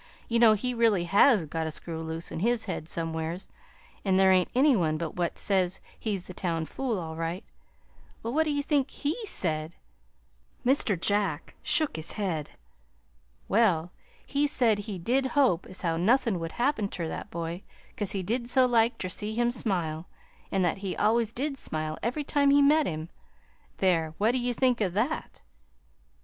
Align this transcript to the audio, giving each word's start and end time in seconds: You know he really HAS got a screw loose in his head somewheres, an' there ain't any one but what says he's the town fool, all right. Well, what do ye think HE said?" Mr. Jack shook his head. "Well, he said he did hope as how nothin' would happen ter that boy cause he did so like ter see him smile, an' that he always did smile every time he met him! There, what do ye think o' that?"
You 0.27 0.39
know 0.39 0.53
he 0.53 0.73
really 0.73 1.03
HAS 1.03 1.45
got 1.45 1.67
a 1.67 1.71
screw 1.71 2.01
loose 2.01 2.31
in 2.31 2.39
his 2.39 2.65
head 2.65 2.89
somewheres, 2.89 3.49
an' 4.03 4.17
there 4.17 4.31
ain't 4.31 4.49
any 4.55 4.75
one 4.75 4.97
but 4.97 5.15
what 5.15 5.37
says 5.37 5.79
he's 5.99 6.23
the 6.25 6.33
town 6.33 6.65
fool, 6.65 6.99
all 6.99 7.15
right. 7.15 7.45
Well, 8.23 8.33
what 8.33 8.45
do 8.45 8.51
ye 8.51 8.63
think 8.63 8.89
HE 8.89 9.27
said?" 9.27 9.75
Mr. 10.65 10.99
Jack 10.99 11.53
shook 11.61 11.97
his 11.97 12.13
head. 12.13 12.49
"Well, 13.47 13.91
he 14.25 14.47
said 14.47 14.79
he 14.79 14.97
did 14.97 15.27
hope 15.37 15.67
as 15.67 15.81
how 15.81 15.97
nothin' 15.97 16.39
would 16.39 16.53
happen 16.53 16.87
ter 16.89 17.07
that 17.07 17.29
boy 17.29 17.61
cause 17.95 18.09
he 18.09 18.23
did 18.23 18.49
so 18.49 18.65
like 18.65 18.97
ter 18.97 19.07
see 19.07 19.35
him 19.35 19.51
smile, 19.51 20.07
an' 20.51 20.63
that 20.63 20.79
he 20.79 20.95
always 20.97 21.31
did 21.31 21.59
smile 21.59 21.99
every 22.01 22.23
time 22.23 22.49
he 22.49 22.63
met 22.63 22.87
him! 22.87 23.09
There, 23.77 24.15
what 24.17 24.31
do 24.31 24.39
ye 24.39 24.51
think 24.51 24.81
o' 24.81 24.89
that?" 24.89 25.43